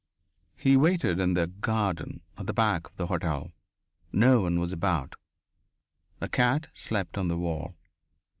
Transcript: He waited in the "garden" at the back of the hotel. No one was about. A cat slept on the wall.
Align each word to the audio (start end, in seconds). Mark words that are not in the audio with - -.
He 0.57 0.75
waited 0.75 1.19
in 1.19 1.35
the 1.35 1.45
"garden" 1.45 2.21
at 2.35 2.47
the 2.47 2.55
back 2.55 2.87
of 2.87 2.95
the 2.95 3.05
hotel. 3.05 3.51
No 4.11 4.41
one 4.41 4.59
was 4.59 4.71
about. 4.73 5.13
A 6.19 6.27
cat 6.27 6.69
slept 6.73 7.19
on 7.19 7.27
the 7.27 7.37
wall. 7.37 7.75